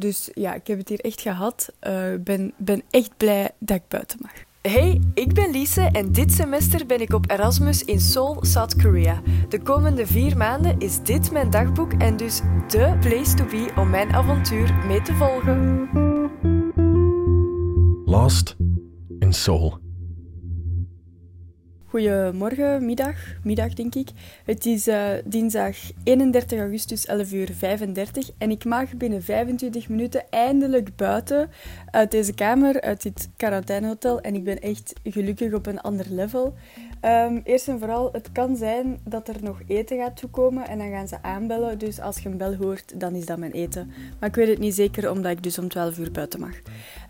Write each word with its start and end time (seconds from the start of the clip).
Dus 0.00 0.30
ja, 0.34 0.54
ik 0.54 0.66
heb 0.66 0.78
het 0.78 0.88
hier 0.88 1.00
echt 1.00 1.20
gehad. 1.20 1.72
Ik 1.80 1.88
uh, 1.88 2.24
ben, 2.24 2.52
ben 2.56 2.82
echt 2.90 3.16
blij 3.16 3.50
dat 3.58 3.76
ik 3.76 3.88
buiten 3.88 4.18
mag. 4.22 4.32
Hey, 4.62 5.00
ik 5.14 5.34
ben 5.34 5.50
Lise 5.50 5.88
en 5.92 6.12
dit 6.12 6.32
semester 6.32 6.86
ben 6.86 7.00
ik 7.00 7.12
op 7.12 7.30
Erasmus 7.30 7.84
in 7.84 8.00
Seoul, 8.00 8.44
South 8.44 8.82
Korea. 8.82 9.20
De 9.48 9.62
komende 9.62 10.06
vier 10.06 10.36
maanden 10.36 10.78
is 10.78 11.02
dit 11.02 11.30
mijn 11.30 11.50
dagboek 11.50 11.92
en 11.92 12.16
dus 12.16 12.40
de 12.68 12.96
place 13.00 13.34
to 13.34 13.44
be 13.44 13.72
om 13.76 13.90
mijn 13.90 14.12
avontuur 14.12 14.74
mee 14.86 15.02
te 15.02 15.14
volgen. 15.14 15.88
Lost 18.04 18.56
in 19.18 19.32
Seoul. 19.32 19.89
Goedemorgen, 21.90 22.84
middag, 22.84 23.16
middag 23.44 23.74
denk 23.74 23.94
ik. 23.94 24.08
Het 24.44 24.66
is 24.66 24.88
uh, 24.88 25.08
dinsdag 25.24 25.76
31 26.04 26.58
augustus, 26.58 27.06
11 27.06 27.32
uur 27.32 27.48
35 27.52 28.30
en 28.38 28.50
ik 28.50 28.64
mag 28.64 28.96
binnen 28.96 29.22
25 29.22 29.88
minuten 29.88 30.30
eindelijk 30.30 30.96
buiten 30.96 31.50
uit 31.90 32.10
deze 32.10 32.34
kamer, 32.34 32.80
uit 32.80 33.02
dit 33.02 33.28
quarantainehotel 33.36 34.20
en 34.20 34.34
ik 34.34 34.44
ben 34.44 34.60
echt 34.60 34.92
gelukkig 35.04 35.52
op 35.52 35.66
een 35.66 35.80
ander 35.80 36.06
level. 36.08 36.54
Um, 37.04 37.40
eerst 37.44 37.68
en 37.68 37.78
vooral, 37.78 38.08
het 38.12 38.32
kan 38.32 38.56
zijn 38.56 39.00
dat 39.04 39.28
er 39.28 39.36
nog 39.40 39.60
eten 39.66 39.96
gaat 39.96 40.16
toekomen 40.16 40.68
en 40.68 40.78
dan 40.78 40.90
gaan 40.90 41.08
ze 41.08 41.22
aanbellen. 41.22 41.78
Dus 41.78 42.00
als 42.00 42.18
je 42.18 42.28
een 42.28 42.36
bel 42.36 42.54
hoort, 42.54 43.00
dan 43.00 43.14
is 43.14 43.26
dat 43.26 43.38
mijn 43.38 43.52
eten. 43.52 43.92
Maar 44.18 44.28
ik 44.28 44.34
weet 44.34 44.48
het 44.48 44.58
niet 44.58 44.74
zeker, 44.74 45.10
omdat 45.10 45.32
ik 45.32 45.42
dus 45.42 45.58
om 45.58 45.68
12 45.68 45.98
uur 45.98 46.10
buiten 46.10 46.40
mag. 46.40 46.54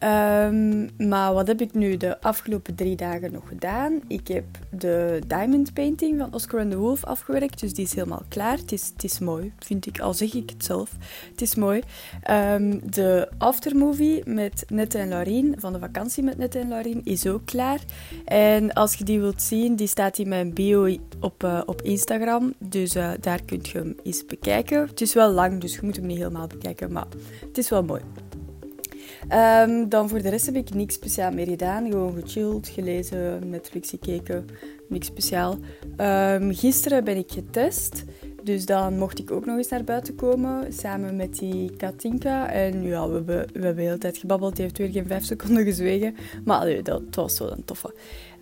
Um, 0.00 0.88
maar 1.08 1.34
wat 1.34 1.46
heb 1.46 1.60
ik 1.60 1.74
nu 1.74 1.96
de 1.96 2.20
afgelopen 2.20 2.74
drie 2.74 2.96
dagen 2.96 3.32
nog 3.32 3.48
gedaan? 3.48 4.00
Ik 4.08 4.28
heb 4.28 4.44
de 4.70 5.20
diamond 5.26 5.72
painting 5.72 6.18
van 6.18 6.34
Oscar 6.34 6.60
and 6.60 6.70
the 6.70 6.76
Wolf 6.76 7.04
afgewerkt, 7.04 7.60
dus 7.60 7.74
die 7.74 7.84
is 7.84 7.94
helemaal 7.94 8.22
klaar. 8.28 8.56
Het 8.56 8.72
is, 8.72 8.90
het 8.92 9.04
is 9.04 9.18
mooi, 9.18 9.52
vind 9.58 9.86
ik, 9.86 10.00
al 10.00 10.14
zeg 10.14 10.34
ik 10.34 10.50
het 10.50 10.64
zelf. 10.64 10.92
Het 11.30 11.40
is 11.40 11.54
mooi. 11.54 11.82
Um, 12.30 12.90
de 12.90 13.28
aftermovie 13.38 14.22
met 14.24 14.64
Nette 14.68 14.98
en 14.98 15.08
Laurien, 15.08 15.54
van 15.58 15.72
de 15.72 15.78
vakantie 15.78 16.22
met 16.22 16.38
Nette 16.38 16.58
en 16.58 16.68
Laurien, 16.68 17.00
is 17.04 17.26
ook 17.26 17.44
klaar. 17.44 17.80
En 18.24 18.72
als 18.72 18.94
je 18.94 19.04
die 19.04 19.20
wilt 19.20 19.42
zien, 19.42 19.75
die 19.76 19.86
staat 19.86 20.18
in 20.18 20.28
mijn 20.28 20.54
bio 20.54 20.96
op, 21.20 21.42
uh, 21.44 21.60
op 21.66 21.82
Instagram. 21.82 22.54
Dus 22.58 22.96
uh, 22.96 23.10
daar 23.20 23.44
kunt 23.44 23.68
je 23.68 23.78
hem 23.78 23.96
eens 24.02 24.26
bekijken. 24.26 24.86
Het 24.86 25.00
is 25.00 25.14
wel 25.14 25.30
lang, 25.30 25.60
dus 25.60 25.74
je 25.74 25.80
moet 25.82 25.96
hem 25.96 26.06
niet 26.06 26.18
helemaal 26.18 26.46
bekijken, 26.46 26.92
maar 26.92 27.06
het 27.46 27.58
is 27.58 27.68
wel 27.68 27.82
mooi. 27.82 28.02
Um, 29.32 29.88
dan 29.88 30.08
voor 30.08 30.22
de 30.22 30.28
rest 30.28 30.46
heb 30.46 30.56
ik 30.56 30.74
niks 30.74 30.94
speciaal 30.94 31.32
meer 31.32 31.46
gedaan. 31.46 31.90
Gewoon 31.90 32.14
gechilled, 32.14 32.68
gelezen, 32.68 33.48
Netflix 33.48 33.90
gekeken. 33.90 34.46
Niks 34.88 35.06
speciaal. 35.06 35.58
Um, 36.00 36.54
gisteren 36.54 37.04
ben 37.04 37.16
ik 37.16 37.32
getest. 37.32 38.04
Dus 38.46 38.66
dan 38.66 38.98
mocht 38.98 39.18
ik 39.18 39.30
ook 39.30 39.46
nog 39.46 39.56
eens 39.56 39.68
naar 39.68 39.84
buiten 39.84 40.14
komen, 40.14 40.72
samen 40.72 41.16
met 41.16 41.38
die 41.38 41.76
Katinka. 41.76 42.50
En 42.50 42.82
ja, 42.82 43.08
we 43.08 43.14
hebben, 43.14 43.36
we 43.36 43.52
hebben 43.52 43.76
de 43.76 43.82
hele 43.82 43.98
tijd 43.98 44.16
gebabbeld. 44.16 44.54
Die 44.56 44.64
heeft 44.64 44.78
weer 44.78 44.90
geen 44.90 45.06
vijf 45.06 45.24
seconden 45.24 45.64
gezwegen. 45.64 46.16
Maar 46.44 46.58
allee, 46.58 46.82
dat, 46.82 47.02
was 47.10 47.38
wel 47.38 47.52
een 47.52 47.64
toffe. 47.64 47.94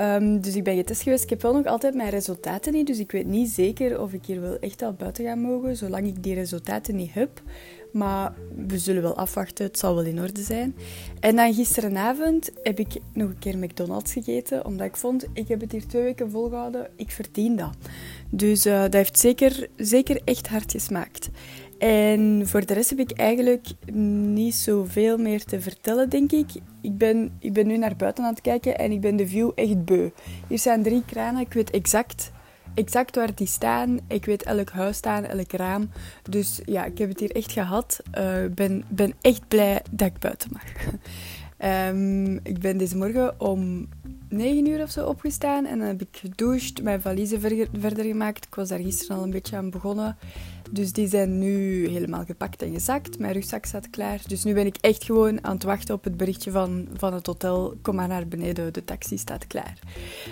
Um, 0.00 0.40
dus 0.40 0.56
ik 0.56 0.64
ben 0.64 0.76
getest 0.76 1.02
geweest. 1.02 1.22
Ik 1.22 1.30
heb 1.30 1.42
wel 1.42 1.52
nog 1.52 1.66
altijd 1.66 1.94
mijn 1.94 2.10
resultaten 2.10 2.72
niet. 2.72 2.86
Dus 2.86 2.98
ik 2.98 3.12
weet 3.12 3.26
niet 3.26 3.48
zeker 3.48 4.00
of 4.00 4.12
ik 4.12 4.24
hier 4.26 4.40
wel 4.40 4.58
echt 4.58 4.82
al 4.82 4.92
buiten 4.92 5.24
ga 5.24 5.34
mogen, 5.34 5.76
zolang 5.76 6.06
ik 6.06 6.22
die 6.22 6.34
resultaten 6.34 6.96
niet 6.96 7.12
heb. 7.12 7.42
Maar 7.92 8.32
we 8.66 8.78
zullen 8.78 9.02
wel 9.02 9.16
afwachten, 9.16 9.64
het 9.64 9.78
zal 9.78 9.94
wel 9.94 10.04
in 10.04 10.20
orde 10.20 10.42
zijn. 10.42 10.74
En 11.20 11.36
dan 11.36 11.54
gisterenavond 11.54 12.50
heb 12.62 12.78
ik 12.78 12.96
nog 13.12 13.28
een 13.28 13.38
keer 13.38 13.58
McDonald's 13.58 14.12
gegeten, 14.12 14.64
omdat 14.64 14.86
ik 14.86 14.96
vond, 14.96 15.26
ik 15.32 15.48
heb 15.48 15.60
het 15.60 15.72
hier 15.72 15.86
twee 15.86 16.02
weken 16.02 16.30
volgehouden, 16.30 16.88
ik 16.96 17.10
verdien 17.10 17.56
dat. 17.56 17.76
Dus 18.30 18.66
uh, 18.66 18.80
dat 18.80 18.92
heeft 18.92 19.18
zeker, 19.18 19.68
zeker 19.76 20.20
echt 20.24 20.48
hard 20.48 20.72
gesmaakt. 20.72 21.30
En 21.78 22.42
voor 22.46 22.66
de 22.66 22.74
rest 22.74 22.90
heb 22.90 22.98
ik 22.98 23.10
eigenlijk 23.10 23.66
niet 23.92 24.54
zoveel 24.54 25.18
meer 25.18 25.44
te 25.44 25.60
vertellen, 25.60 26.08
denk 26.08 26.32
ik. 26.32 26.50
Ik 26.80 26.98
ben, 26.98 27.36
ik 27.38 27.52
ben 27.52 27.66
nu 27.66 27.76
naar 27.76 27.96
buiten 27.96 28.24
aan 28.24 28.30
het 28.30 28.40
kijken 28.40 28.78
en 28.78 28.92
ik 28.92 29.00
ben 29.00 29.16
de 29.16 29.26
view 29.26 29.50
echt 29.54 29.84
beu. 29.84 30.10
Hier 30.48 30.58
zijn 30.58 30.82
drie 30.82 31.02
kranen, 31.04 31.40
ik 31.40 31.52
weet 31.52 31.70
exact 31.70 32.30
exact 32.74 33.16
waar 33.16 33.34
die 33.34 33.46
staan. 33.46 33.98
Ik 34.08 34.24
weet 34.24 34.42
elk 34.42 34.70
huis 34.70 34.96
staan, 34.96 35.24
elk 35.24 35.52
raam. 35.52 35.90
Dus 36.30 36.60
ja, 36.64 36.84
ik 36.84 36.98
heb 36.98 37.08
het 37.08 37.20
hier 37.20 37.30
echt 37.30 37.52
gehad. 37.52 38.00
Ik 38.12 38.18
uh, 38.18 38.54
ben, 38.54 38.84
ben 38.88 39.14
echt 39.20 39.48
blij 39.48 39.82
dat 39.90 40.08
ik 40.08 40.18
buiten 40.18 40.50
mag. 40.52 40.62
um, 41.88 42.34
ik 42.52 42.58
ben 42.58 42.78
deze 42.78 42.96
morgen 42.96 43.40
om 43.40 43.88
9 44.30 44.66
uur 44.66 44.82
of 44.82 44.90
zo 44.90 45.06
opgestaan 45.06 45.66
en 45.66 45.78
dan 45.78 45.86
heb 45.86 46.00
ik 46.00 46.16
gedoucht, 46.16 46.82
mijn 46.82 47.00
valiezen 47.00 47.40
verder, 47.40 48.04
gemaakt. 48.04 48.46
Ik 48.46 48.54
was 48.54 48.68
daar 48.68 48.78
gisteren 48.78 49.16
al 49.16 49.22
een 49.22 49.30
beetje 49.30 49.56
aan 49.56 49.70
begonnen. 49.70 50.16
Dus 50.70 50.92
die 50.92 51.08
zijn 51.08 51.38
nu 51.38 51.88
helemaal 51.88 52.24
gepakt 52.24 52.62
en 52.62 52.72
gezakt. 52.72 53.18
Mijn 53.18 53.32
rugzak 53.32 53.64
staat 53.64 53.90
klaar. 53.90 54.20
Dus 54.26 54.44
nu 54.44 54.54
ben 54.54 54.66
ik 54.66 54.76
echt 54.80 55.04
gewoon 55.04 55.44
aan 55.44 55.54
het 55.54 55.62
wachten 55.62 55.94
op 55.94 56.04
het 56.04 56.16
berichtje 56.16 56.50
van, 56.50 56.88
van 56.96 57.14
het 57.14 57.26
hotel. 57.26 57.74
Kom 57.82 57.94
maar 57.94 58.08
naar 58.08 58.28
beneden, 58.28 58.72
de 58.72 58.84
taxi 58.84 59.18
staat 59.18 59.46
klaar. 59.46 59.78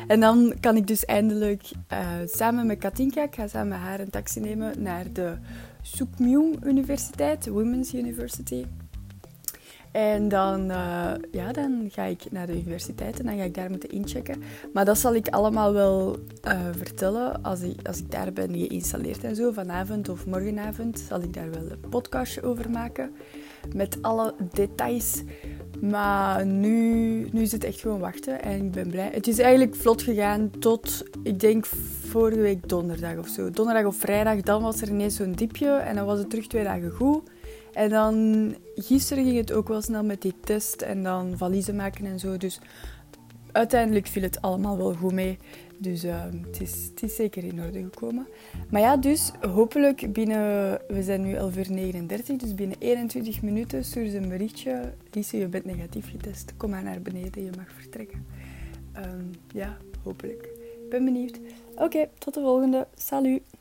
En 0.06 0.20
dan 0.20 0.54
kan 0.60 0.76
ik 0.76 0.86
dus 0.86 1.04
eindelijk 1.04 1.62
uh, 1.92 2.08
samen 2.26 2.66
met 2.66 2.78
Katinka, 2.78 3.22
ik 3.22 3.34
ga 3.34 3.46
samen 3.46 3.68
met 3.68 3.78
haar 3.78 4.00
een 4.00 4.10
taxi 4.10 4.40
nemen 4.40 4.82
naar 4.82 5.12
de 5.12 5.36
Soekmyung 5.82 6.64
Universiteit, 6.64 7.48
Women's 7.48 7.92
University. 7.92 8.64
En 9.98 10.28
dan, 10.28 10.70
uh, 10.70 11.10
ja, 11.30 11.52
dan 11.52 11.88
ga 11.90 12.04
ik 12.04 12.30
naar 12.30 12.46
de 12.46 12.52
universiteit 12.52 13.18
en 13.18 13.26
dan 13.26 13.36
ga 13.36 13.42
ik 13.42 13.54
daar 13.54 13.70
moeten 13.70 13.88
inchecken. 13.88 14.42
Maar 14.72 14.84
dat 14.84 14.98
zal 14.98 15.14
ik 15.14 15.28
allemaal 15.28 15.72
wel 15.72 16.16
uh, 16.48 16.60
vertellen 16.76 17.42
als 17.42 17.60
ik, 17.60 17.88
als 17.88 17.98
ik 17.98 18.10
daar 18.10 18.32
ben 18.32 18.52
geïnstalleerd 18.52 19.24
en 19.24 19.36
zo. 19.36 19.52
Vanavond 19.52 20.08
of 20.08 20.26
morgenavond 20.26 20.98
zal 21.08 21.22
ik 21.22 21.34
daar 21.34 21.50
wel 21.50 21.70
een 21.70 21.88
podcastje 21.90 22.42
over 22.42 22.70
maken. 22.70 23.10
Met 23.74 23.98
alle 24.02 24.34
details. 24.52 25.22
Maar 25.80 26.46
nu, 26.46 27.28
nu 27.32 27.42
is 27.42 27.52
het 27.52 27.64
echt 27.64 27.80
gewoon 27.80 28.00
wachten 28.00 28.42
en 28.42 28.64
ik 28.64 28.72
ben 28.72 28.90
blij. 28.90 29.10
Het 29.12 29.26
is 29.26 29.38
eigenlijk 29.38 29.74
vlot 29.74 30.02
gegaan 30.02 30.50
tot, 30.58 31.02
ik 31.22 31.40
denk, 31.40 31.66
vorige 32.08 32.40
week 32.40 32.68
donderdag 32.68 33.16
of 33.16 33.28
zo. 33.28 33.50
Donderdag 33.50 33.84
of 33.84 33.96
vrijdag, 33.96 34.40
dan 34.40 34.62
was 34.62 34.80
er 34.80 34.88
ineens 34.88 35.16
zo'n 35.16 35.32
diepje 35.32 35.70
en 35.70 35.94
dan 35.94 36.06
was 36.06 36.18
het 36.18 36.30
terug 36.30 36.46
twee 36.46 36.64
dagen 36.64 36.90
goed. 36.90 37.22
En 37.78 37.88
dan 37.88 38.54
gisteren 38.74 39.24
ging 39.24 39.36
het 39.36 39.52
ook 39.52 39.68
wel 39.68 39.82
snel 39.82 40.04
met 40.04 40.22
die 40.22 40.34
test 40.40 40.82
en 40.82 41.02
dan 41.02 41.36
valiezen 41.36 41.76
maken 41.76 42.06
en 42.06 42.18
zo. 42.18 42.36
Dus 42.36 42.60
uiteindelijk 43.52 44.06
viel 44.06 44.22
het 44.22 44.42
allemaal 44.42 44.76
wel 44.76 44.94
goed 44.94 45.12
mee. 45.12 45.38
Dus 45.76 46.04
uh, 46.04 46.22
het, 46.46 46.60
is, 46.60 46.84
het 46.90 47.02
is 47.02 47.14
zeker 47.14 47.44
in 47.44 47.62
orde 47.62 47.82
gekomen. 47.82 48.26
Maar 48.70 48.80
ja, 48.80 48.96
dus 48.96 49.32
hopelijk 49.40 50.12
binnen... 50.12 50.80
We 50.88 51.02
zijn 51.02 51.22
nu 51.22 51.34
11 51.34 51.56
uur 51.56 51.70
39, 51.70 52.36
dus 52.36 52.54
binnen 52.54 52.76
21 52.78 53.42
minuten 53.42 53.84
stuur 53.84 54.08
ze 54.08 54.16
een 54.16 54.28
berichtje. 54.28 54.92
Lise, 55.12 55.36
je 55.36 55.46
bent 55.46 55.64
negatief 55.64 56.10
getest. 56.10 56.52
Kom 56.56 56.70
maar 56.70 56.82
naar 56.82 57.02
beneden, 57.02 57.44
je 57.44 57.50
mag 57.56 57.72
vertrekken. 57.72 58.26
Um, 58.96 59.30
ja, 59.52 59.76
hopelijk. 60.02 60.42
Ik 60.84 60.88
ben 60.90 61.04
benieuwd. 61.04 61.38
Oké, 61.76 62.08
tot 62.18 62.34
de 62.34 62.40
volgende. 62.40 62.86
Salut! 62.94 63.57